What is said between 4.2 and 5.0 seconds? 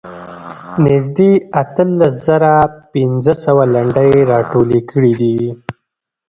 راټولې